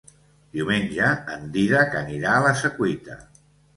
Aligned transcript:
Diumenge 0.55 1.11
en 1.35 1.45
Dídac 1.57 1.93
anirà 2.01 2.33
a 2.39 2.43
la 2.47 2.55
Secuita. 2.63 3.19